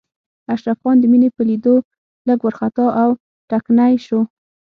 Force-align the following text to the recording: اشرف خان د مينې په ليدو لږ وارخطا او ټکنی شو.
اشرف 0.53 0.77
خان 0.83 0.95
د 0.99 1.03
مينې 1.11 1.29
په 1.35 1.41
ليدو 1.49 1.75
لږ 2.27 2.39
وارخطا 2.41 2.87
او 3.01 3.09
ټکنی 3.49 3.93
شو. 4.05 4.19